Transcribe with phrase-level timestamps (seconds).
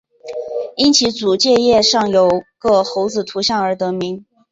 [0.77, 4.25] 因其主界面上有个猴子图样而得名。